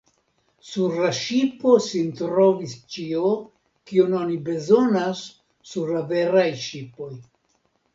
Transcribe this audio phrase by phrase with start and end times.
[0.69, 3.31] Sur la ŝipo sin trovis ĉio,
[3.93, 5.25] kion oni bezonas
[5.75, 7.17] sur la veraj ŝipoj.